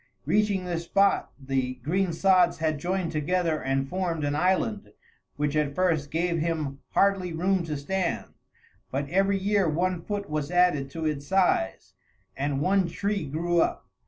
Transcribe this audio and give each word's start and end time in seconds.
Reaching 0.25 0.65
this 0.65 0.85
spot, 0.85 1.31
the 1.39 1.75
green 1.83 2.11
sods 2.11 2.57
had 2.57 2.79
joined 2.79 3.11
together 3.11 3.61
and 3.61 3.87
formed 3.87 4.23
an 4.23 4.33
island 4.35 4.93
which 5.35 5.55
at 5.55 5.75
first 5.75 6.09
gave 6.09 6.39
him 6.39 6.79
hardly 6.93 7.31
room 7.31 7.63
to 7.65 7.77
stand; 7.77 8.33
but 8.89 9.07
every 9.09 9.37
year 9.37 9.69
one 9.69 10.01
foot 10.01 10.27
was 10.27 10.49
added 10.49 10.89
to 10.89 11.05
its 11.05 11.27
size, 11.27 11.93
and 12.35 12.61
one 12.61 12.87
tree 12.87 13.27
grew 13.27 13.61
up. 13.61 13.91